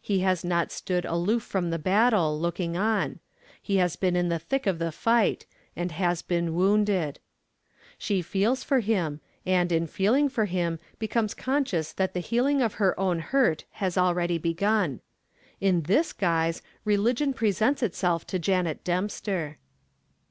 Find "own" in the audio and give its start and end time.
12.98-13.18